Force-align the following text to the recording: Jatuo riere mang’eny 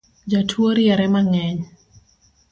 Jatuo 0.31 0.69
riere 0.77 1.05
mang’eny 1.13 1.59